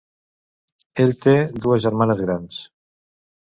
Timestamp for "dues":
1.67-1.85